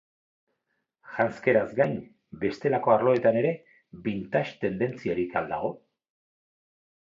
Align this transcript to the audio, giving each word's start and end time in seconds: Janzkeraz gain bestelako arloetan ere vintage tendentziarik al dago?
Janzkeraz 1.17 1.65
gain 1.79 1.93
bestelako 2.45 2.95
arloetan 2.95 3.39
ere 3.43 3.53
vintage 4.09 4.57
tendentziarik 4.67 5.39
al 5.43 5.55
dago? 5.55 5.73